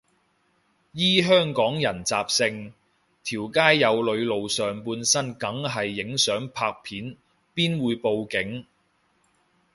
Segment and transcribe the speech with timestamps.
[0.93, 2.73] 依香港人習性，
[3.23, 7.15] 條街有女露上半身梗係影相拍片，
[7.53, 8.65] 邊會報警